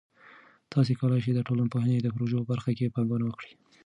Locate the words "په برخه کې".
2.41-2.93